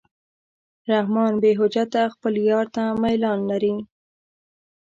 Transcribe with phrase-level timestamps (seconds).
[0.91, 3.75] رحمان بېحجته خپل یار ته میلان لري.